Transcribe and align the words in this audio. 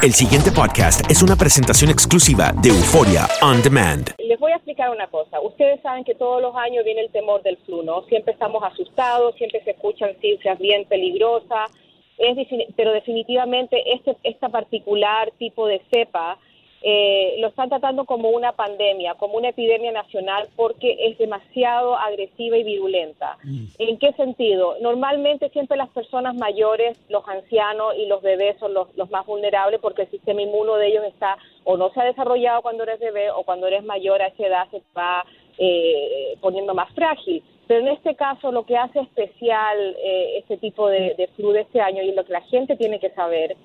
El 0.00 0.12
siguiente 0.12 0.52
podcast 0.52 1.10
es 1.10 1.24
una 1.24 1.34
presentación 1.34 1.90
exclusiva 1.90 2.52
de 2.62 2.68
Euforia 2.68 3.26
On 3.42 3.60
Demand. 3.60 4.14
Les 4.18 4.38
voy 4.38 4.52
a 4.52 4.54
explicar 4.54 4.90
una 4.90 5.08
cosa. 5.08 5.40
Ustedes 5.40 5.82
saben 5.82 6.04
que 6.04 6.14
todos 6.14 6.40
los 6.40 6.54
años 6.54 6.84
viene 6.84 7.00
el 7.00 7.10
temor 7.10 7.42
del 7.42 7.56
flu, 7.66 7.82
¿no? 7.82 8.04
Siempre 8.04 8.32
estamos 8.32 8.62
asustados, 8.62 9.34
siempre 9.34 9.60
se 9.64 9.72
escuchan 9.72 10.14
cifras 10.20 10.56
bien 10.60 10.84
peligrosas, 10.84 11.72
es, 12.16 12.36
pero 12.76 12.92
definitivamente 12.92 13.92
este, 13.92 14.16
esta 14.22 14.48
particular 14.48 15.32
tipo 15.36 15.66
de 15.66 15.82
cepa 15.90 16.38
eh, 16.80 17.36
lo 17.40 17.48
están 17.48 17.68
tratando 17.68 18.04
como 18.04 18.28
una 18.30 18.52
pandemia, 18.52 19.14
como 19.14 19.36
una 19.36 19.48
epidemia 19.48 19.90
nacional, 19.90 20.48
porque 20.54 20.96
es 21.08 21.18
demasiado 21.18 21.96
agresiva 21.96 22.56
y 22.56 22.62
virulenta. 22.62 23.36
¿En 23.78 23.98
qué 23.98 24.12
sentido? 24.12 24.76
Normalmente 24.80 25.50
siempre 25.50 25.76
las 25.76 25.88
personas 25.88 26.36
mayores, 26.36 26.98
los 27.08 27.26
ancianos 27.28 27.94
y 27.96 28.06
los 28.06 28.22
bebés 28.22 28.58
son 28.58 28.74
los, 28.74 28.96
los 28.96 29.10
más 29.10 29.26
vulnerables 29.26 29.80
porque 29.80 30.02
el 30.02 30.10
sistema 30.10 30.42
inmuno 30.42 30.76
de 30.76 30.88
ellos 30.88 31.04
está 31.04 31.36
o 31.64 31.76
no 31.76 31.90
se 31.90 32.00
ha 32.00 32.04
desarrollado 32.04 32.62
cuando 32.62 32.84
eres 32.84 33.00
bebé 33.00 33.30
o 33.30 33.42
cuando 33.42 33.66
eres 33.66 33.84
mayor 33.84 34.22
a 34.22 34.28
esa 34.28 34.46
edad 34.46 34.70
se 34.70 34.80
va 34.96 35.24
eh, 35.58 36.36
poniendo 36.40 36.74
más 36.74 36.92
frágil. 36.94 37.42
Pero 37.66 37.80
en 37.80 37.88
este 37.88 38.14
caso 38.14 38.52
lo 38.52 38.64
que 38.64 38.76
hace 38.76 39.00
especial 39.00 39.96
eh, 39.98 40.38
este 40.38 40.56
tipo 40.56 40.88
de, 40.88 41.14
de 41.18 41.26
flu 41.36 41.50
de 41.50 41.62
este 41.62 41.80
año 41.80 42.02
y 42.02 42.12
lo 42.12 42.24
que 42.24 42.32
la 42.32 42.40
gente 42.42 42.76
tiene 42.76 43.00
que 43.00 43.10
saber 43.10 43.56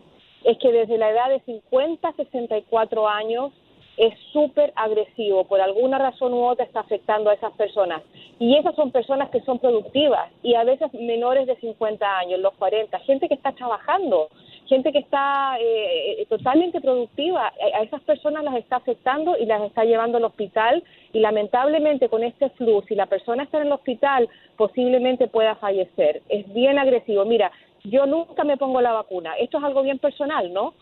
es 0.44 0.58
que 0.58 0.72
desde 0.72 0.98
la 0.98 1.10
edad 1.10 1.30
de 1.30 1.40
50 1.42 2.08
a 2.08 2.14
64 2.14 3.08
años 3.08 3.52
es 3.98 4.14
súper 4.32 4.74
agresivo. 4.76 5.44
Por 5.46 5.62
alguna 5.62 6.00
razón 6.00 6.34
u 6.34 6.44
otra 6.44 6.66
está 6.66 6.82
afectando 6.82 7.30
a 7.30 7.34
esas 7.34 7.54
personas. 7.54 8.02
Y 8.40 8.58
esas 8.58 8.76
son 8.76 8.92
personas 8.92 9.30
que 9.30 9.42
son 9.42 9.60
productivas 9.60 10.32
y 10.42 10.56
a 10.56 10.64
veces 10.64 10.92
menores 10.94 11.48
de 11.48 11.56
50 11.58 12.18
años, 12.18 12.40
los 12.40 12.54
40, 12.56 12.98
gente 13.00 13.28
que 13.28 13.36
está 13.36 13.52
trabajando, 13.52 14.30
gente 14.68 14.92
que 14.92 15.00
está 15.00 15.58
eh, 15.60 16.22
eh, 16.22 16.26
totalmente 16.28 16.82
productiva. 16.82 17.54
A 17.76 17.84
esas 17.84 18.02
personas 18.02 18.44
las 18.44 18.56
está 18.56 18.78
afectando 18.78 19.38
y 19.38 19.46
las 19.46 19.62
está 19.62 19.84
llevando 19.84 20.18
al 20.18 20.26
hospital 20.26 20.84
y 21.14 21.20
lamentablemente 21.20 22.10
con 22.10 22.24
este 22.24 22.50
flu, 22.52 22.82
si 22.88 22.96
la 22.96 23.06
persona 23.06 23.44
está 23.44 23.60
en 23.60 23.68
el 23.68 23.74
hospital, 23.74 24.28
posiblemente 24.58 25.28
pueda 25.28 25.56
fallecer. 25.56 26.24
Es 26.30 26.52
bien 26.54 26.80
agresivo. 26.80 27.26
Mira, 27.26 27.52
yo 27.84 28.06
nunca 28.06 28.44
me 28.44 28.58
pongo 28.58 28.82
la 28.82 28.94
vacuna. 28.94 29.36
Esto 29.38 29.58
es 29.58 29.64
algo 29.64 29.84
bien 29.84 30.00
personal, 30.00 30.52
¿no? 30.54 30.74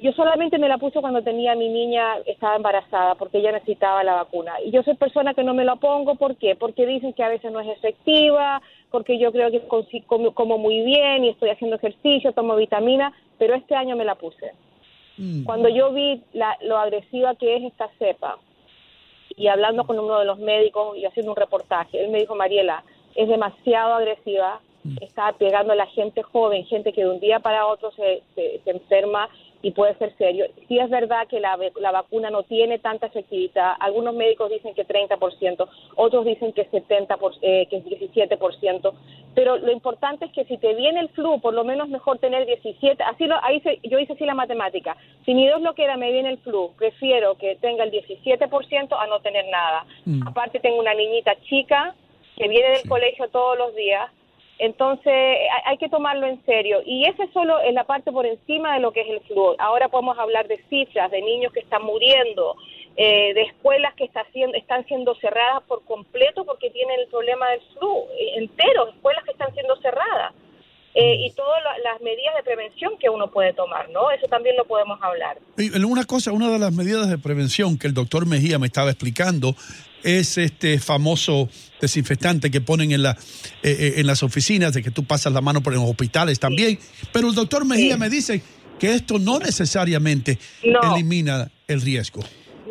Yo 0.00 0.12
solamente 0.12 0.58
me 0.58 0.68
la 0.68 0.78
puse 0.78 1.00
cuando 1.00 1.22
tenía 1.22 1.52
a 1.52 1.56
mi 1.56 1.68
niña, 1.68 2.18
estaba 2.26 2.54
embarazada, 2.54 3.16
porque 3.16 3.38
ella 3.38 3.50
necesitaba 3.50 4.04
la 4.04 4.14
vacuna. 4.14 4.52
Y 4.64 4.70
yo 4.70 4.82
soy 4.84 4.94
persona 4.94 5.34
que 5.34 5.42
no 5.42 5.54
me 5.54 5.64
la 5.64 5.76
pongo, 5.76 6.14
¿por 6.14 6.36
qué? 6.36 6.54
Porque 6.54 6.86
dicen 6.86 7.12
que 7.14 7.24
a 7.24 7.28
veces 7.28 7.50
no 7.50 7.58
es 7.58 7.68
efectiva, 7.68 8.62
porque 8.92 9.18
yo 9.18 9.32
creo 9.32 9.50
que 9.50 9.62
como, 10.06 10.32
como 10.34 10.58
muy 10.58 10.82
bien 10.82 11.24
y 11.24 11.30
estoy 11.30 11.50
haciendo 11.50 11.76
ejercicio, 11.76 12.32
tomo 12.32 12.54
vitamina, 12.54 13.12
pero 13.38 13.54
este 13.54 13.74
año 13.74 13.96
me 13.96 14.04
la 14.04 14.14
puse. 14.14 14.52
Cuando 15.44 15.68
yo 15.68 15.92
vi 15.92 16.22
la- 16.32 16.56
lo 16.62 16.78
agresiva 16.78 17.34
que 17.34 17.56
es 17.56 17.64
esta 17.64 17.88
cepa, 17.98 18.38
y 19.36 19.48
hablando 19.48 19.84
con 19.84 19.98
uno 19.98 20.18
de 20.20 20.24
los 20.24 20.38
médicos 20.38 20.96
y 20.96 21.06
haciendo 21.06 21.32
un 21.32 21.36
reportaje, 21.36 22.00
él 22.04 22.10
me 22.10 22.18
dijo, 22.18 22.36
Mariela, 22.36 22.84
es 23.16 23.28
demasiado 23.28 23.94
agresiva, 23.94 24.60
está 25.00 25.32
pegando 25.32 25.72
a 25.72 25.76
la 25.76 25.86
gente 25.86 26.22
joven, 26.22 26.64
gente 26.66 26.92
que 26.92 27.02
de 27.04 27.10
un 27.10 27.20
día 27.20 27.40
para 27.40 27.66
otro 27.66 27.90
se, 27.92 28.22
se, 28.34 28.60
se 28.64 28.70
enferma 28.70 29.28
y 29.60 29.72
puede 29.72 29.94
ser 29.96 30.14
serio. 30.16 30.46
Sí 30.68 30.78
es 30.78 30.88
verdad 30.88 31.26
que 31.26 31.40
la, 31.40 31.58
la 31.80 31.90
vacuna 31.90 32.30
no 32.30 32.44
tiene 32.44 32.78
tanta 32.78 33.06
efectividad, 33.06 33.72
algunos 33.80 34.14
médicos 34.14 34.50
dicen 34.50 34.72
que 34.72 34.86
30%, 34.86 35.66
otros 35.96 36.24
dicen 36.24 36.52
que 36.52 36.70
70%, 36.70 37.18
por- 37.18 37.34
eh, 37.42 37.66
que 37.68 37.78
es 37.78 37.84
17%, 37.84 38.92
pero 39.34 39.56
lo 39.58 39.72
importante 39.72 40.26
es 40.26 40.32
que 40.32 40.44
si 40.44 40.58
te 40.58 40.74
viene 40.74 41.00
el 41.00 41.08
flu, 41.08 41.40
por 41.40 41.54
lo 41.54 41.64
menos 41.64 41.88
mejor 41.88 42.18
tener 42.18 42.46
17, 42.46 43.02
así 43.02 43.24
lo, 43.26 43.42
ahí 43.42 43.58
se- 43.60 43.80
yo 43.82 43.98
hice 43.98 44.12
así 44.12 44.24
la 44.24 44.34
matemática, 44.34 44.96
si 45.24 45.34
mi 45.34 45.44
Dios 45.44 45.60
lo 45.60 45.74
quiera 45.74 45.96
me 45.96 46.12
viene 46.12 46.28
el 46.30 46.38
flu, 46.38 46.70
prefiero 46.78 47.34
que 47.34 47.56
tenga 47.56 47.82
el 47.82 47.90
17% 47.90 48.96
a 48.96 49.06
no 49.08 49.18
tener 49.20 49.46
nada. 49.50 49.84
Aparte 50.26 50.60
tengo 50.60 50.78
una 50.78 50.94
niñita 50.94 51.34
chica 51.48 51.94
que 52.36 52.46
viene 52.48 52.68
del 52.70 52.88
colegio 52.88 53.28
todos 53.30 53.58
los 53.58 53.74
días, 53.74 54.08
entonces 54.58 55.38
hay, 55.64 55.78
que 55.78 55.88
tomarlo 55.88 56.26
en 56.26 56.44
serio. 56.44 56.80
Y 56.84 57.06
esa 57.06 57.26
solo 57.32 57.60
es 57.60 57.72
la 57.72 57.84
parte 57.84 58.10
por 58.10 58.26
encima 58.26 58.74
de 58.74 58.80
lo 58.80 58.92
que 58.92 59.02
es 59.02 59.08
el 59.08 59.20
flu. 59.20 59.54
Ahora 59.58 59.88
podemos 59.88 60.18
hablar 60.18 60.48
de 60.48 60.58
cifras, 60.68 61.10
de 61.10 61.22
niños 61.22 61.52
que 61.52 61.60
están 61.60 61.84
muriendo, 61.84 62.56
eh, 62.96 63.32
de 63.34 63.42
escuelas 63.42 63.94
que 63.94 64.10
siendo, 64.32 64.56
están 64.56 64.84
siendo 64.86 65.14
cerradas 65.16 65.62
por 65.64 65.84
completo 65.84 66.44
porque 66.44 66.70
tienen 66.70 66.98
el 67.00 67.06
problema 67.06 67.48
del 67.50 67.60
flu, 67.78 68.06
eh, 68.18 68.32
entero, 68.36 68.88
escuelas 68.88 69.24
que 69.24 69.30
están 69.30 69.54
siendo 69.54 69.76
cerradas. 69.76 70.34
Eh, 70.94 71.26
y 71.26 71.30
todas 71.32 71.62
la- 71.62 71.92
las 71.92 72.00
medidas 72.00 72.34
de 72.36 72.42
prevención 72.42 72.92
que 72.98 73.08
uno 73.08 73.30
puede 73.30 73.52
tomar, 73.52 73.88
¿no? 73.90 74.10
Eso 74.10 74.26
también 74.28 74.56
lo 74.56 74.64
podemos 74.64 74.98
hablar. 75.02 75.38
Y 75.56 75.70
Una 75.84 76.04
cosa, 76.04 76.32
una 76.32 76.50
de 76.50 76.58
las 76.58 76.72
medidas 76.72 77.08
de 77.08 77.18
prevención 77.18 77.78
que 77.78 77.86
el 77.86 77.94
doctor 77.94 78.26
Mejía 78.26 78.58
me 78.58 78.66
estaba 78.66 78.90
explicando 78.90 79.54
es 80.02 80.38
este 80.38 80.78
famoso 80.80 81.48
desinfectante 81.80 82.50
que 82.50 82.60
ponen 82.60 82.92
en, 82.92 83.02
la, 83.02 83.12
eh, 83.62 83.76
eh, 83.78 83.94
en 83.98 84.06
las 84.06 84.22
oficinas, 84.22 84.72
de 84.72 84.82
que 84.82 84.90
tú 84.90 85.04
pasas 85.04 85.32
la 85.32 85.40
mano 85.40 85.62
por 85.62 85.72
los 85.74 85.82
hospitales 85.84 86.40
también. 86.40 86.78
Pero 87.12 87.28
el 87.28 87.34
doctor 87.34 87.64
Mejía 87.64 87.96
me 87.96 88.08
dice 88.08 88.42
que 88.80 88.94
esto 88.94 89.18
no 89.18 89.38
necesariamente 89.38 90.38
No. 90.64 90.94
elimina 90.94 91.50
el 91.68 91.80
riesgo. 91.80 92.22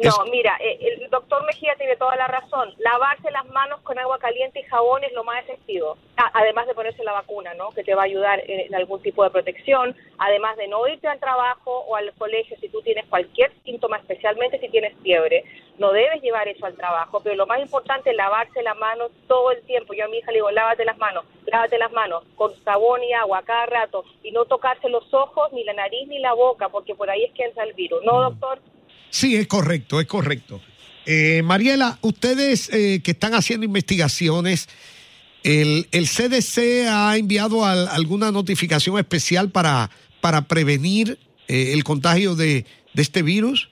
No, 0.04 0.10
Es- 0.26 0.32
mira, 0.32 0.58
eh, 0.60 0.78
el- 0.82 1.10
doctor 1.10 1.46
Mejía 1.46 1.76
tiene 1.78 1.96
toda 1.96 2.16
la 2.16 2.28
razón. 2.28 2.74
Lavarse 2.78 3.32
las 3.32 3.46
manos 3.48 3.82
con 3.82 3.98
agua 3.98 4.20
caliente 4.20 4.60
y 4.60 4.64
jabón 4.64 5.04
es 5.04 5.12
lo 5.14 5.24
más 5.24 5.44
efectivo. 5.44 5.98
A- 6.18 6.32
además 6.34 6.68
de 6.68 6.74
ponerse 6.76 7.04
la 7.04 7.14
vacuna, 7.14 7.54
¿no? 7.54 7.72
Que 7.72 7.84
te 7.84 7.96
va 7.96 8.02
a 8.04 8.06
ayudar 8.06 8.40
en, 8.48 8.60
en 8.62 8.76
algún 8.76 9.02
tipo 9.02 9.24
de 9.24 9.30
protección. 9.30 9.96
Además 10.18 10.58
de 10.58 10.68
no 10.68 10.88
irte 10.88 11.08
al 11.08 11.20
trabajo 11.20 11.80
o 11.88 11.96
al 11.96 12.14
colegio 12.14 12.58
si 12.60 12.70
tú 12.70 12.82
tienes 12.82 13.06
cualquier 13.08 13.52
síntoma, 13.64 13.98
especialmente 13.98 14.60
si 14.60 14.70
tienes 14.70 14.96
fiebre. 15.02 15.44
No 15.78 15.92
debes 15.92 16.22
llevar 16.22 16.48
eso 16.48 16.66
al 16.66 16.76
trabajo. 16.76 17.22
Pero 17.24 17.36
lo 17.36 17.46
más 17.48 17.60
importante 17.60 18.10
es 18.10 18.16
lavarse 18.16 18.62
las 18.64 18.78
manos 18.78 19.12
todo 19.28 19.52
el 19.52 19.62
tiempo. 19.64 19.94
Yo 19.94 20.06
a 20.06 20.08
mi 20.08 20.18
hija 20.18 20.32
le 20.32 20.38
digo, 20.38 20.52
lávate 20.52 20.86
las 20.86 20.98
manos, 20.98 21.24
lávate 21.46 21.78
las 21.78 21.92
manos 21.92 22.24
con 22.36 22.54
jabón 22.64 23.04
y 23.04 23.14
agua 23.14 23.44
cada 23.44 23.66
rato. 23.68 24.04
Y 24.24 24.32
no 24.32 24.46
tocarse 24.46 24.90
los 24.90 25.14
ojos, 25.14 25.52
ni 25.54 25.64
la 25.64 25.74
nariz, 25.74 26.08
ni 26.08 26.20
la 26.20 26.34
boca, 26.34 26.70
porque 26.70 26.96
por 26.96 27.10
ahí 27.10 27.24
es 27.26 27.32
que 27.34 27.44
entra 27.46 27.64
el 27.64 27.74
virus. 27.74 28.04
¿No, 28.04 28.22
doctor? 28.22 28.60
Sí, 29.10 29.36
es 29.36 29.48
correcto, 29.48 30.00
es 30.00 30.08
correcto. 30.08 30.62
Eh, 31.06 31.42
Mariela, 31.44 31.98
ustedes 32.02 32.70
eh, 32.74 33.02
que 33.04 33.12
están 33.12 33.34
haciendo 33.34 33.66
investigaciones, 33.66 34.68
el, 35.44 35.88
el 35.92 36.06
CDC 36.08 36.88
ha 36.90 37.16
enviado 37.18 37.64
al- 37.66 37.88
alguna 37.88 38.32
notificación 38.32 38.98
especial 39.00 39.50
para, 39.50 39.90
para 40.20 40.42
prevenir 40.48 41.18
eh, 41.48 41.72
el 41.74 41.84
contagio 41.84 42.36
de, 42.36 42.66
de 42.94 43.02
este 43.02 43.22
virus. 43.22 43.70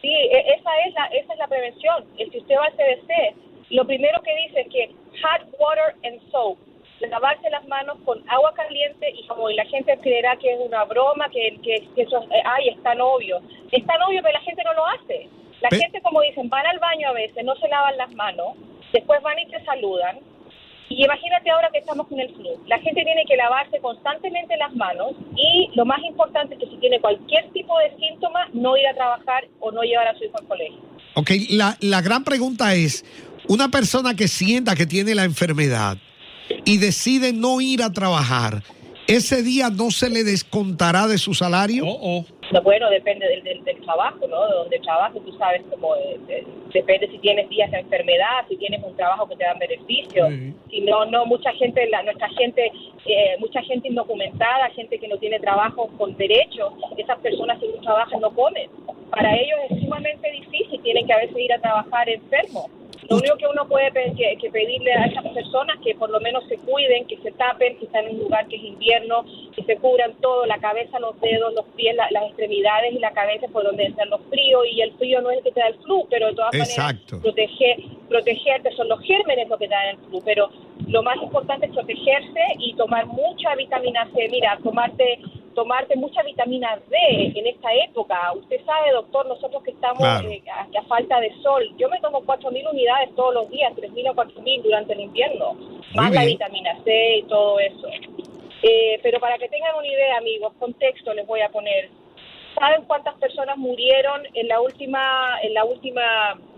Sí, 0.00 0.08
e- 0.08 0.54
esa 0.58 0.70
es 0.86 0.94
la 0.94 1.06
esa 1.06 1.32
es 1.32 1.38
la 1.38 1.48
prevención. 1.48 2.04
El 2.18 2.30
si 2.30 2.38
usted 2.38 2.54
va 2.54 2.66
al 2.66 2.72
CDC, 2.74 3.36
lo 3.70 3.86
primero 3.86 4.22
que 4.22 4.30
dice 4.46 4.60
es 4.60 4.66
que 4.68 4.94
hot 5.22 5.48
water 5.58 5.96
and 6.04 6.20
soap, 6.30 6.58
lavarse 7.08 7.48
las 7.50 7.66
manos 7.68 7.98
con 8.04 8.22
agua 8.28 8.52
caliente 8.54 9.12
y 9.16 9.26
como 9.26 9.48
la 9.50 9.64
gente 9.66 9.98
creerá 10.02 10.36
que 10.36 10.52
es 10.52 10.60
una 10.60 10.84
broma, 10.84 11.28
que, 11.30 11.58
que, 11.62 11.88
que 11.94 12.02
eso 12.02 12.22
eh, 12.30 12.42
ay, 12.44 12.68
es 12.70 12.82
tan 12.82 13.00
obvio. 13.00 13.40
Es 13.70 13.84
tan 13.86 14.00
obvio, 14.02 14.20
pero 14.22 14.34
la 14.34 14.44
gente 14.44 14.62
no 14.64 14.74
lo 14.74 14.86
hace. 14.86 15.28
La 15.60 15.68
gente, 15.70 16.00
como 16.02 16.22
dicen, 16.22 16.48
van 16.48 16.66
al 16.66 16.78
baño 16.80 17.08
a 17.08 17.12
veces, 17.12 17.44
no 17.44 17.54
se 17.56 17.68
lavan 17.68 17.96
las 17.96 18.12
manos, 18.14 18.56
después 18.92 19.22
van 19.22 19.38
y 19.38 19.46
te 19.46 19.64
saludan. 19.64 20.18
Y 20.88 21.04
imagínate 21.04 21.50
ahora 21.50 21.70
que 21.72 21.78
estamos 21.78 22.06
con 22.08 22.18
el 22.20 22.34
flu. 22.34 22.60
La 22.66 22.78
gente 22.80 23.02
tiene 23.04 23.24
que 23.26 23.36
lavarse 23.36 23.78
constantemente 23.78 24.56
las 24.56 24.74
manos 24.74 25.12
y 25.36 25.70
lo 25.74 25.84
más 25.86 26.00
importante 26.02 26.54
es 26.54 26.60
que 26.60 26.66
si 26.66 26.76
tiene 26.78 27.00
cualquier 27.00 27.48
tipo 27.52 27.78
de 27.78 27.96
síntoma, 27.96 28.48
no 28.52 28.76
ir 28.76 28.86
a 28.88 28.94
trabajar 28.94 29.46
o 29.60 29.70
no 29.70 29.82
llevar 29.82 30.08
a 30.08 30.18
su 30.18 30.24
hijo 30.24 30.36
al 30.38 30.46
colegio. 30.48 30.80
Ok, 31.14 31.30
la, 31.50 31.76
la 31.80 32.02
gran 32.02 32.24
pregunta 32.24 32.74
es, 32.74 33.04
una 33.48 33.68
persona 33.68 34.14
que 34.14 34.28
sienta 34.28 34.74
que 34.74 34.86
tiene 34.86 35.14
la 35.14 35.24
enfermedad 35.24 35.96
y 36.64 36.78
decide 36.78 37.32
no 37.32 37.60
ir 37.60 37.82
a 37.82 37.92
trabajar, 37.92 38.62
¿ese 39.06 39.42
día 39.42 39.70
no 39.70 39.90
se 39.90 40.08
le 40.08 40.24
descontará 40.24 41.06
de 41.06 41.18
su 41.18 41.34
salario? 41.34 41.84
Oh, 41.86 41.98
oh. 42.20 42.24
No, 42.52 42.60
Bueno, 42.62 42.90
depende 42.90 43.26
del, 43.26 43.42
del, 43.42 43.64
del 43.64 43.80
trabajo, 43.80 44.26
¿no? 44.28 44.46
De 44.46 44.54
donde 44.54 44.78
trabajes, 44.80 45.22
tú 45.24 45.32
sabes 45.38 45.62
cómo 45.70 45.96
eh, 45.96 46.18
eh, 46.28 46.44
depende 46.72 47.08
si 47.08 47.18
tienes 47.18 47.48
días 47.48 47.70
de 47.70 47.78
enfermedad, 47.78 48.44
si 48.48 48.56
tienes 48.56 48.82
un 48.82 48.94
trabajo 48.94 49.26
que 49.26 49.36
te 49.36 49.44
dan 49.44 49.58
beneficios. 49.58 50.28
Sí. 50.28 50.54
Si 50.70 50.80
no, 50.82 51.06
no, 51.06 51.24
mucha 51.24 51.50
gente, 51.54 51.88
la, 51.88 52.02
nuestra 52.02 52.28
gente, 52.30 52.70
eh, 53.06 53.36
mucha 53.38 53.62
gente 53.62 53.88
indocumentada, 53.88 54.68
gente 54.70 54.98
que 54.98 55.08
no 55.08 55.16
tiene 55.16 55.40
trabajo 55.40 55.88
con 55.96 56.14
derecho, 56.18 56.74
esas 56.98 57.18
personas 57.20 57.58
que 57.58 57.68
no 57.68 57.80
trabajan 57.80 58.20
no 58.20 58.30
comen. 58.34 58.68
Para 59.10 59.34
ellos 59.34 59.58
es 59.70 59.80
sumamente 59.80 60.30
difícil, 60.30 60.80
tienen 60.82 61.06
que 61.06 61.12
a 61.12 61.18
veces 61.18 61.36
ir 61.38 61.52
a 61.52 61.58
trabajar 61.58 62.08
enfermos. 62.08 62.66
Lo 63.08 63.16
único 63.16 63.36
que 63.36 63.46
uno 63.46 63.66
puede 63.68 63.90
que, 64.16 64.36
que 64.40 64.50
pedirle 64.50 64.92
a 64.92 65.06
esas 65.06 65.26
personas 65.28 65.76
que 65.84 65.94
por 65.96 66.08
lo 66.10 66.20
menos 66.20 66.44
se 66.48 66.56
cuiden, 66.58 67.06
que 67.06 67.16
se 67.18 67.32
tapen, 67.32 67.76
que 67.78 67.86
están 67.86 68.06
en 68.06 68.14
un 68.14 68.20
lugar 68.22 68.46
que 68.46 68.56
es 68.56 68.62
invierno, 68.62 69.24
que 69.54 69.62
se 69.64 69.76
cubran 69.76 70.14
todo, 70.20 70.46
la 70.46 70.58
cabeza, 70.58 70.98
los 71.00 71.20
dedos, 71.20 71.52
los 71.54 71.64
pies, 71.76 71.96
la- 71.96 72.08
las 72.12 72.24
extremidades 72.28 72.92
y 72.92 72.98
la 73.00 73.10
cabeza 73.12 73.48
por 73.48 73.64
donde 73.64 73.84
entran 73.86 74.08
los 74.10 74.20
fríos 74.30 74.62
y 74.70 74.80
el 74.82 74.92
frío 74.94 75.20
no 75.20 75.30
es 75.30 75.38
el 75.38 75.44
que 75.44 75.52
te 75.52 75.60
da 75.60 75.68
el 75.68 75.74
flu, 75.82 76.06
pero 76.10 76.28
de 76.28 76.34
todas 76.34 76.54
Exacto. 76.54 77.16
maneras 77.16 77.22
proteger, 77.22 77.76
protegerte 78.08 78.70
son 78.76 78.88
los 78.88 79.00
gérmenes 79.00 79.48
lo 79.48 79.58
que 79.58 79.66
te 79.68 79.74
dan 79.74 79.88
el 79.90 79.96
flu, 80.08 80.20
pero 80.24 80.48
lo 80.86 81.02
más 81.02 81.16
importante 81.22 81.66
es 81.66 81.72
protegerse 81.72 82.40
y 82.58 82.74
tomar 82.74 83.06
mucha 83.06 83.54
vitamina 83.56 84.08
C. 84.14 84.28
Mira, 84.30 84.58
tomarte 84.62 85.18
tomarte 85.54 85.96
mucha 85.96 86.22
vitamina 86.22 86.78
D 86.88 86.96
en 87.34 87.46
esta 87.46 87.72
época. 87.74 88.32
Usted 88.34 88.64
sabe, 88.64 88.92
doctor, 88.92 89.26
nosotros 89.26 89.62
que 89.62 89.70
estamos 89.72 89.98
Claro. 89.98 90.28
eh, 90.28 90.42
a, 90.50 90.78
a 90.78 90.82
falta 90.84 91.20
de 91.20 91.32
sol, 91.42 91.68
yo 91.78 91.88
me 91.88 92.00
tomo 92.00 92.22
4.000 92.22 92.70
unidades 92.70 93.14
todos 93.14 93.34
los 93.34 93.50
días, 93.50 93.72
3.000 93.74 94.10
o 94.10 94.14
4.000 94.14 94.62
durante 94.62 94.92
el 94.94 95.00
invierno, 95.00 95.54
más 95.94 96.12
la 96.12 96.24
vitamina 96.24 96.76
C 96.84 97.16
y 97.18 97.22
todo 97.24 97.58
eso. 97.60 97.88
Eh, 98.62 99.00
pero 99.02 99.18
para 99.18 99.38
que 99.38 99.48
tengan 99.48 99.74
una 99.76 99.86
idea, 99.88 100.18
amigos, 100.18 100.52
contexto 100.58 101.12
les 101.14 101.26
voy 101.26 101.40
a 101.40 101.48
poner. 101.48 101.90
¿Saben 102.58 102.84
cuántas 102.86 103.14
personas 103.14 103.56
murieron 103.56 104.22
en 104.34 104.46
la 104.48 104.60
última 104.60 105.00
en 105.42 105.54
la 105.54 105.64
última 105.64 106.02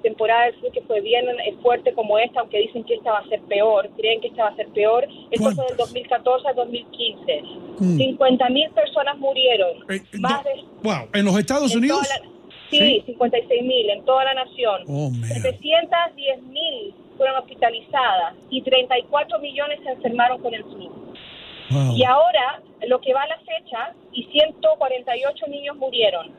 temporada 0.03 0.45
del 0.47 0.55
flu 0.57 0.71
que 0.73 0.83
fue 0.83 1.01
bien 1.01 1.25
eh, 1.29 1.55
fuerte 1.63 1.93
como 1.95 2.19
esta, 2.19 2.41
aunque 2.41 2.59
dicen 2.59 2.85
que 2.85 2.95
esta 2.95 3.13
va 3.13 3.19
a 3.21 3.29
ser 3.29 3.41
peor, 3.43 3.89
creen 3.97 4.21
que 4.21 4.29
esta 4.29 4.45
va 4.45 4.49
a 4.51 4.57
ser 4.57 4.69
peor? 4.69 5.05
Esto 5.31 5.51
fue 5.53 5.65
del 5.65 5.77
¿Cuántas? 5.77 5.77
2014 5.79 6.49
al 6.49 6.55
2015. 6.57 7.43
Mm. 7.79 7.97
50 7.97 8.49
mil 8.51 8.71
personas 8.71 9.17
murieron. 9.19 9.71
Eh, 9.91 10.01
Más 10.19 10.43
no, 10.45 10.51
de 10.51 10.63
wow, 10.83 11.09
¿en 11.15 11.25
los 11.25 11.39
Estados 11.39 11.73
en 11.73 11.79
Unidos? 11.79 12.09
la- 12.09 12.29
sí, 12.71 13.03
56 13.07 13.63
mil 13.63 13.89
en 13.91 14.05
toda 14.05 14.25
la 14.25 14.35
nación. 14.35 14.83
Oh, 14.89 15.11
man. 15.11 15.29
710 15.31 16.43
mil 16.43 16.95
fueron 17.17 17.37
hospitalizadas 17.37 18.35
y 18.51 18.61
34 18.63 19.39
millones 19.39 19.79
se 19.85 19.91
enfermaron 19.91 20.43
con 20.43 20.53
el 20.55 20.65
flu. 20.65 20.91
Wow. 21.71 21.97
Y 21.97 22.05
ahora, 22.05 22.61
lo 22.87 23.01
que 23.01 23.15
va 23.15 23.23
a 23.23 23.29
la 23.29 23.39
fecha, 23.39 23.95
y 24.13 24.25
148 24.25 25.47
niños 25.49 25.77
murieron. 25.77 26.33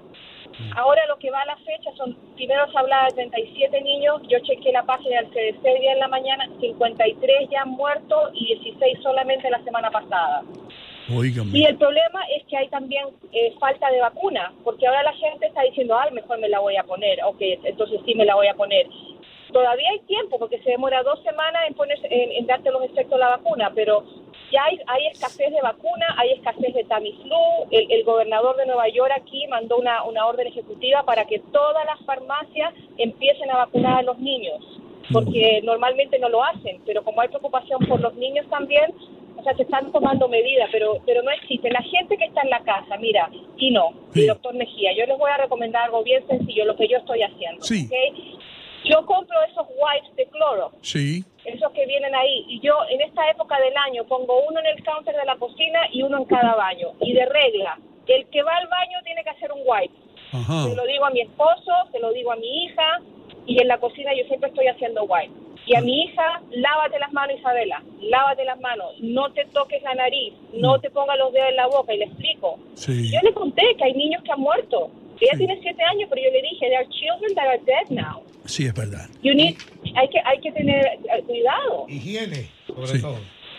Ahora 0.76 1.06
lo 1.08 1.18
que 1.18 1.32
va 1.32 1.42
a 1.42 1.46
la 1.46 1.58
fecha 1.58 1.92
son, 1.98 2.16
primero 2.36 2.70
se 2.72 2.78
hablaba 2.78 3.08
de 3.08 3.14
37 3.14 3.82
niños, 3.82 4.22
yo 4.30 4.40
chequeé 4.40 4.72
la 4.72 4.84
página 4.84 5.22
del 5.22 5.30
CDC 5.32 5.66
hoy 5.66 5.80
día 5.82 5.94
en 5.94 6.00
la 6.00 6.08
mañana, 6.08 6.48
53 6.62 7.50
ya 7.50 7.64
han 7.64 7.72
muerto 7.72 8.30
y 8.34 8.56
16 8.56 9.00
solamente 9.02 9.50
la 9.50 9.62
semana 9.64 9.92
pasada. 9.92 10.44
Y 11.54 11.66
el 11.66 11.78
problema 11.78 12.22
es 12.36 12.44
que 12.48 12.58
hay 12.58 12.68
también 12.70 13.06
eh, 13.32 13.54
falta 13.60 13.92
de 13.92 14.02
vacuna, 14.02 14.54
porque 14.64 14.88
ahora 14.88 15.04
la 15.04 15.14
gente 15.14 15.46
está 15.46 15.62
diciendo, 15.62 15.98
ay, 15.98 16.12
mejor 16.12 16.40
me 16.40 16.50
la 16.50 16.60
voy 16.60 16.78
a 16.78 16.84
poner, 16.84 17.24
ok, 17.24 17.38
entonces 17.64 18.00
sí 18.06 18.16
me 18.16 18.26
la 18.26 18.36
voy 18.36 18.48
a 18.48 18.56
poner. 18.56 18.88
Todavía 19.56 19.90
hay 19.90 20.00
tiempo, 20.00 20.38
porque 20.38 20.60
se 20.64 20.72
demora 20.72 21.02
dos 21.04 21.24
semanas 21.24 21.62
en, 21.66 21.76
ponerse, 21.76 22.06
en, 22.12 22.30
en 22.34 22.46
darte 22.46 22.72
los 22.72 22.84
efectos 22.84 23.12
de 23.12 23.20
la 23.20 23.38
vacuna, 23.38 23.72
pero 23.74 24.04
ya 24.52 24.66
hay, 24.66 24.82
hay 24.86 25.08
escasez 25.08 25.50
de 25.50 25.62
vacuna, 25.62 26.08
hay 26.18 26.34
escasez 26.34 26.74
de 26.74 26.84
Tamiflu. 26.84 27.38
El, 27.72 27.90
el 27.90 28.04
gobernador 28.04 28.58
de 28.58 28.66
Nueva 28.66 28.90
York 28.90 29.14
aquí 29.16 29.48
mandó 29.48 29.78
una, 29.78 30.04
una 30.04 30.26
orden 30.28 30.48
ejecutiva 30.48 31.04
para 31.04 31.24
que 31.24 31.40
todas 31.54 31.86
las 31.86 32.00
farmacias 32.06 32.74
empiecen 32.98 33.50
a 33.50 33.56
vacunar 33.64 34.00
a 34.00 34.02
los 34.02 34.20
niños, 34.20 34.60
porque 35.14 35.62
normalmente 35.64 36.20
no 36.20 36.28
lo 36.28 36.44
hacen, 36.44 36.82
pero 36.86 37.02
como 37.06 37.22
hay 37.22 37.30
preocupación 37.30 37.80
por 37.88 38.02
los 38.02 38.14
niños 38.16 38.46
también, 38.50 38.94
o 39.38 39.44
sea, 39.44 39.56
se 39.56 39.64
están 39.64 39.90
tomando 39.94 40.28
medidas, 40.28 40.68
pero 40.70 40.98
pero 41.06 41.24
no 41.24 41.32
existe. 41.32 41.70
La 41.72 41.82
gente 41.82 42.18
que 42.18 42.26
está 42.26 42.42
en 42.42 42.50
la 42.50 42.60
casa, 42.60 42.98
mira, 42.98 43.30
y 43.58 43.72
no, 43.72 43.94
Sí. 44.12 44.24
y 44.24 44.28
doctor 44.28 44.54
Mejía, 44.54 44.92
yo 44.98 45.06
les 45.06 45.18
voy 45.18 45.32
a 45.32 45.38
recomendar 45.38 45.84
algo 45.86 46.04
bien 46.04 46.28
sencillo, 46.28 46.66
lo 46.66 46.76
que 46.76 46.88
yo 46.90 46.98
estoy 46.98 47.22
haciendo. 47.22 47.62
Sí. 47.64 47.88
Yo 48.86 49.06
compro 49.06 49.36
esos 49.52 49.68
wipes 49.70 50.16
de 50.16 50.26
cloro, 50.28 50.72
Sí. 50.82 51.24
esos 51.46 51.72
que 51.72 51.86
vienen 51.86 52.14
ahí, 52.16 52.46
y 52.48 52.60
yo 52.62 52.74
en 52.90 53.02
esta 53.02 53.30
época 53.30 53.60
del 53.60 53.76
año 53.78 54.04
pongo 54.06 54.46
uno 54.48 54.60
en 54.60 54.66
el 54.68 54.84
counter 54.84 55.16
de 55.16 55.26
la 55.26 55.36
cocina 55.38 55.80
y 55.92 56.04
uno 56.04 56.18
en 56.20 56.26
cada 56.26 56.56
baño. 56.56 56.94
Y 57.02 57.14
de 57.14 57.26
regla, 57.26 57.80
el 58.08 58.28
que 58.30 58.44
va 58.44 58.56
al 58.58 58.68
baño 58.68 59.00
tiene 59.04 59.24
que 59.24 59.30
hacer 59.32 59.52
un 59.52 59.62
wipe. 59.66 59.94
Ajá. 60.32 60.64
Se 60.70 60.76
lo 60.76 60.86
digo 60.86 61.06
a 61.06 61.10
mi 61.12 61.22
esposo, 61.22 61.72
se 61.92 62.00
lo 62.00 62.12
digo 62.14 62.32
a 62.32 62.36
mi 62.36 62.66
hija, 62.66 63.00
y 63.48 63.60
en 63.62 63.68
la 63.68 63.78
cocina 63.80 64.12
yo 64.14 64.24
siempre 64.26 64.50
estoy 64.50 64.68
haciendo 64.68 65.04
wipe. 65.04 65.32
Y 65.68 65.76
a 65.76 65.82
mi 65.82 66.04
hija, 66.04 66.42
lávate 66.52 67.00
las 67.00 67.12
manos, 67.12 67.40
Isabela, 67.40 67.82
lávate 68.02 68.46
las 68.46 68.60
manos, 68.60 68.94
no 69.00 69.32
te 69.34 69.46
toques 69.46 69.82
la 69.82 69.96
nariz, 69.96 70.34
no 70.54 70.80
te 70.80 70.92
pongas 70.92 71.18
los 71.18 71.34
dedos 71.34 71.50
en 71.50 71.56
la 71.56 71.66
boca, 71.68 71.92
y 71.94 71.98
le 71.98 72.06
explico. 72.06 72.60
Sí. 72.76 73.12
Yo 73.12 73.20
le 73.24 73.34
conté 73.34 73.76
que 73.76 73.84
hay 73.84 73.94
niños 73.94 74.22
que 74.24 74.32
han 74.32 74.42
muerto. 74.42 74.92
Ella 75.20 75.32
Sí. 75.32 75.38
tiene 75.40 75.60
siete 75.62 75.82
años, 75.84 76.08
pero 76.10 76.22
yo 76.22 76.30
le 76.30 76.42
dije, 76.44 76.60
there 76.68 76.78
are 76.78 76.88
children 76.90 77.34
that 77.36 77.48
are 77.48 77.58
dead 77.66 77.90
now. 77.90 78.22
Sí, 78.46 78.66
es 78.66 78.74
verdad. 78.74 79.08
You 79.24 79.34
need, 79.34 79.56
hay 79.96 80.08
que, 80.10 80.20
hay 80.26 80.40
que 80.42 80.52
tener 80.52 80.86
eh, 80.86 81.24
cuidado. 81.26 81.86
Higiene, 81.90 82.50
sobre 82.68 82.92
Sí. 82.94 83.00
todo. 83.02 83.18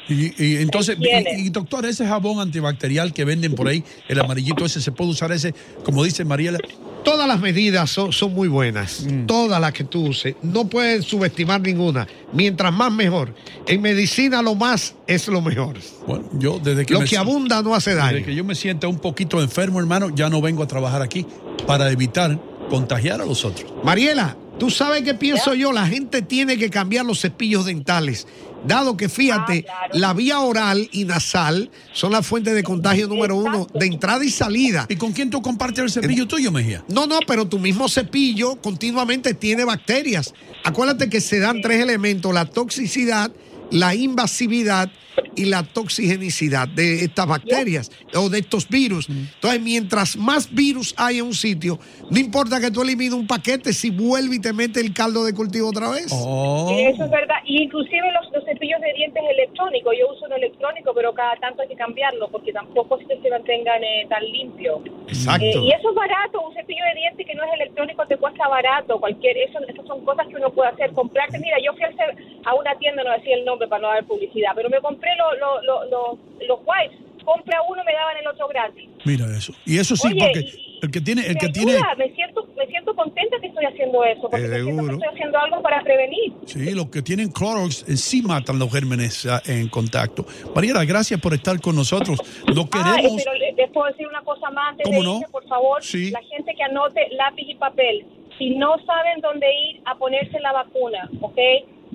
Y, 0.09 0.41
y 0.45 0.57
entonces, 0.59 0.97
y, 1.01 1.47
y, 1.47 1.51
doctor, 1.51 1.85
ese 1.85 2.07
jabón 2.07 2.39
antibacterial 2.39 3.13
que 3.13 3.25
venden 3.25 3.57
por 3.57 3.67
ahí, 3.67 3.83
el 4.09 4.21
amarillito 4.21 4.65
ese, 4.65 4.81
¿se 4.81 4.93
puede 4.93 5.11
usar 5.11 5.33
ese, 5.33 5.53
como 5.83 6.05
dice 6.05 6.25
Mariela? 6.25 6.61
Todas 7.03 7.27
las 7.27 7.41
medidas 7.41 7.91
son, 7.91 8.13
son 8.13 8.33
muy 8.33 8.47
buenas, 8.47 9.05
todas 9.27 9.61
las 9.61 9.73
que 9.73 9.83
tú 9.83 10.07
uses. 10.09 10.37
No 10.43 10.69
puedes 10.69 11.05
subestimar 11.07 11.61
ninguna. 11.61 12.07
Mientras 12.33 12.73
más 12.73 12.93
mejor. 12.93 13.35
En 13.67 13.81
medicina 13.83 14.43
lo 14.43 14.55
más 14.55 14.95
es 15.09 15.27
lo 15.27 15.41
mejor. 15.41 15.77
Bueno, 16.07 16.29
yo 16.35 16.61
desde 16.61 16.85
que 16.87 16.95
Lo 16.95 17.01
me 17.01 17.07
que 17.07 17.17
abunda 17.17 17.61
no 17.63 17.75
hace 17.75 17.91
Desde 17.95 18.03
daño. 18.03 18.25
que 18.27 18.35
yo 18.35 18.45
me 18.45 18.55
sienta 18.55 18.87
un 18.89 18.99
poquito 19.01 19.41
enfermo, 19.41 19.81
hermano, 19.81 20.11
ya 20.15 20.29
no 20.31 20.41
vengo 20.41 20.63
a 20.63 20.67
trabajar 20.69 21.03
aquí 21.03 21.27
para 21.67 21.91
evitar 21.91 22.39
contagiar 22.71 23.21
a 23.21 23.25
los 23.25 23.45
otros. 23.45 23.73
Mariela, 23.85 24.37
tú 24.59 24.71
sabes 24.71 25.03
qué 25.03 25.15
pienso 25.15 25.55
yo, 25.55 25.73
la 25.73 25.87
gente 25.87 26.23
tiene 26.23 26.57
que 26.57 26.71
cambiar 26.71 27.07
los 27.07 27.21
cepillos 27.21 27.67
dentales. 27.67 28.27
Dado 28.67 28.97
que 28.97 29.09
fíjate, 29.09 29.65
la 29.93 30.13
vía 30.13 30.41
oral 30.41 30.89
y 30.91 31.05
nasal 31.05 31.71
son 31.93 32.13
las 32.13 32.27
fuentes 32.27 32.55
de 32.55 32.65
contagio 32.65 33.07
número 33.07 33.37
uno 33.37 33.69
de 33.73 33.87
entrada 33.87 34.25
y 34.25 34.31
salida. 34.31 34.87
¿Y 34.89 34.97
con 34.97 35.13
quién 35.13 35.31
tú 35.31 35.41
compartes 35.41 35.85
el 35.85 35.91
cepillo 35.91 36.27
tuyo, 36.27 36.51
Mejía? 36.51 36.85
No, 36.89 37.07
no, 37.07 37.21
pero 37.27 37.47
tu 37.47 37.59
mismo 37.59 37.89
cepillo 37.89 38.57
continuamente 38.57 39.35
tiene 39.35 39.65
bacterias. 39.65 40.35
Acuérdate 40.65 41.09
que 41.09 41.21
se 41.21 41.39
dan 41.39 41.61
tres 41.61 41.81
elementos, 41.81 42.35
la 42.35 42.47
toxicidad, 42.47 43.31
la 43.71 43.95
invasividad 43.95 44.89
y 45.35 45.47
la 45.47 45.63
toxigenicidad 45.63 46.69
de 46.69 47.05
estas 47.05 47.27
bacterias 47.27 47.91
o 48.15 48.29
de 48.29 48.41
estos 48.41 48.69
virus. 48.69 49.09
Entonces, 49.09 49.61
mientras 49.63 50.17
más 50.17 50.53
virus 50.55 50.95
hay 50.97 51.19
en 51.19 51.27
un 51.27 51.35
sitio, 51.35 51.79
no 52.11 52.19
importa 52.19 52.61
que 52.61 52.71
tú 52.71 52.83
elimines 52.83 53.15
un 53.15 53.27
paquete, 53.27 53.73
si 53.73 53.91
vuelve 53.91 54.37
y 54.37 54.41
te 54.41 54.53
mete 54.53 54.81
el 54.81 54.93
caldo 54.93 55.25
de 55.25 55.35
cultivo 55.35 55.69
otra 55.69 55.91
vez. 55.91 56.09
Oh. 56.13 56.69
Eso 56.71 57.05
es 57.05 57.11
verdad. 57.11 57.37
Y 57.47 57.63
inclusive 57.65 58.05
los, 58.13 58.31
los 58.33 58.45
cepillos 58.45 58.81
de 58.81 58.93
dientes 58.95 59.23
electrónicos. 59.31 59.95
Yo 59.99 60.13
uso 60.13 60.27
un 60.27 60.33
electrónico, 60.33 60.93
pero 60.95 61.15
cada 61.15 61.37
tanto 61.37 61.63
hay 61.63 61.69
que 61.69 61.77
cambiarlo 61.77 62.29
porque 62.31 62.53
tampoco 62.53 62.99
es 63.01 63.07
que 63.07 63.21
se 63.21 63.31
mantengan 63.31 63.83
eh, 63.83 64.07
tan 64.09 64.23
limpios. 64.25 64.81
Exacto. 65.09 65.45
Eh, 65.45 65.65
y 65.65 65.73
eso 65.73 65.91
es 65.91 65.95
barato. 65.97 66.41
Un 66.47 66.55
cepillo 66.55 66.85
de 66.93 67.01
dientes 67.01 67.27
que 67.27 67.35
no 67.35 67.43
es 67.45 67.53
electrónico 67.55 68.07
te 68.07 68.17
cuesta 68.19 68.49
barato. 68.49 69.01
Cualquier, 69.01 69.37
eso, 69.39 69.59
esas 69.67 69.87
son 69.87 70.05
cosas 70.05 70.27
que 70.29 70.37
uno 70.37 70.51
puede 70.53 70.71
hacer. 70.71 70.93
Comprarte, 70.93 71.39
mira, 71.39 71.57
yo 71.65 71.73
fui 71.73 71.85
a, 71.85 71.89
hacer- 71.89 72.17
a 72.45 72.55
una 72.55 72.77
tienda, 72.79 73.03
no 73.03 73.13
decía 73.13 73.37
el 73.37 73.45
nombre 73.45 73.56
para 73.69 73.83
no 73.83 73.89
dar 73.89 74.05
publicidad, 74.05 74.53
pero 74.55 74.69
me 74.71 74.81
compré 74.81 75.11
los 75.17 75.39
lo, 75.41 75.63
lo- 75.63 75.85
lo- 75.91 76.19
los 76.47 76.59
wipes. 76.61 76.99
Compra 77.25 77.61
uno, 77.69 77.83
me 77.85 77.93
daban 77.93 78.17
el 78.19 78.27
otro 78.29 78.47
gratis. 78.47 78.89
Mira 79.05 79.27
eso. 79.37 79.53
Y 79.65 79.79
eso 79.79 79.97
sí, 79.97 80.07
Oye, 80.09 80.17
porque 80.21 80.41
y- 80.41 80.79
el 80.83 80.91
que 80.93 81.01
tiene, 81.01 81.23
el 81.23 81.35
Me 81.35 81.41
que 81.41 81.47
ayuda, 81.47 81.65
tiene, 81.65 81.81
me 82.09 82.15
siento, 82.15 82.47
me 82.57 82.67
siento 82.69 82.95
contenta 82.95 83.37
que 83.41 83.49
estoy 83.49 83.65
haciendo 83.65 84.05
eso, 84.05 84.21
porque 84.31 84.37
Eh, 84.37 84.49
me 84.49 84.55
siento 84.55 84.71
que 84.71 84.77
seguro. 84.77 84.93
estoy 84.95 85.09
haciendo 85.15 85.39
algo 85.39 85.63
para 85.63 85.83
prevenir. 85.83 86.33
sí, 86.45 86.71
los 86.75 86.87
que 86.89 87.03
tienen 87.03 87.33
Clorox 87.33 87.85
en 87.89 87.97
sí 87.97 88.23
matan 88.23 88.61
los 88.61 88.71
gérmenes 88.73 89.27
ah, 89.27 89.43
en 89.47 89.69
contacto. 89.69 90.25
Mariela, 90.55 90.85
gracias 90.85 91.21
por 91.21 91.35
estar 91.35 91.61
con 91.61 91.75
nosotros. 91.75 92.17
No 92.55 92.69
Ah, 92.73 92.95
eh, 92.95 93.01
queremos. 93.01 93.23
pero 93.25 93.35
le- 93.39 93.53
les 93.55 93.71
puedo 93.73 93.89
decir 93.89 94.07
una 94.07 94.23
cosa 94.23 94.49
más 94.51 94.71
antes 94.71 94.85
¿Cómo 94.87 95.01
de 95.01 95.05
no? 95.05 95.19
irse, 95.19 95.29
por 95.33 95.49
favor. 95.49 95.83
Sí. 95.83 96.11
La 96.13 96.23
gente 96.23 96.55
que 96.55 96.63
anote 96.63 97.09
lápiz 97.11 97.47
y 97.49 97.55
papel. 97.57 98.07
Si 98.39 98.51
no 98.51 98.77
saben 98.87 99.21
dónde 99.21 99.47
ir 99.71 99.81
a 99.85 99.97
ponerse 99.97 100.39
la 100.39 100.53
vacuna, 100.53 101.11
¿ok? 101.23 101.39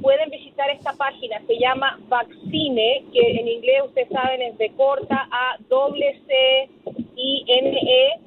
Pueden 0.01 0.29
visitar 0.31 0.50
esta 0.81 0.93
página, 0.93 1.39
se 1.45 1.59
llama 1.59 1.99
Vaccine, 2.09 3.05
que 3.13 3.39
en 3.39 3.47
inglés 3.47 3.83
ustedes 3.85 4.09
saben 4.09 4.41
es 4.41 4.57
de 4.57 4.71
corta 4.71 5.29
a 5.31 5.57
doble 5.69 6.19
C 6.25 6.67
I 7.15 7.45
N 7.47 7.77
E 7.77 8.19